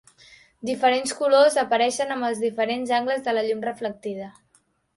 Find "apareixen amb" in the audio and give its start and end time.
1.65-2.29